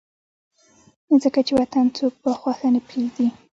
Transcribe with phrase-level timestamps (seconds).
[1.23, 3.27] ځکه چې وطن څوک پۀ خوښه نه پريږدي